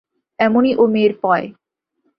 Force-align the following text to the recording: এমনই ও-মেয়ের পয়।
এমনই 0.39 0.73
ও-মেয়ের 0.75 1.13
পয়। 1.21 1.45